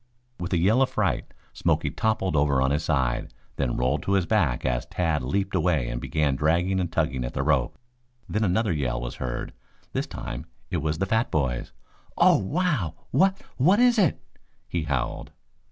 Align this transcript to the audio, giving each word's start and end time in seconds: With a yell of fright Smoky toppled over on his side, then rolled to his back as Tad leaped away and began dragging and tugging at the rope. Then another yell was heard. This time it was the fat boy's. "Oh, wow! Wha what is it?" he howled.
With 0.39 0.51
a 0.51 0.57
yell 0.57 0.81
of 0.81 0.89
fright 0.89 1.31
Smoky 1.53 1.91
toppled 1.91 2.35
over 2.35 2.59
on 2.59 2.71
his 2.71 2.83
side, 2.83 3.31
then 3.57 3.77
rolled 3.77 4.01
to 4.01 4.13
his 4.13 4.25
back 4.25 4.65
as 4.65 4.87
Tad 4.87 5.21
leaped 5.21 5.53
away 5.53 5.89
and 5.89 6.01
began 6.01 6.35
dragging 6.35 6.79
and 6.79 6.91
tugging 6.91 7.23
at 7.23 7.35
the 7.35 7.43
rope. 7.43 7.77
Then 8.27 8.43
another 8.43 8.71
yell 8.73 8.99
was 8.99 9.17
heard. 9.17 9.53
This 9.93 10.07
time 10.07 10.47
it 10.71 10.77
was 10.77 10.97
the 10.97 11.05
fat 11.05 11.29
boy's. 11.29 11.71
"Oh, 12.17 12.39
wow! 12.39 12.95
Wha 13.11 13.33
what 13.57 13.79
is 13.79 13.99
it?" 13.99 14.19
he 14.67 14.85
howled. 14.85 15.29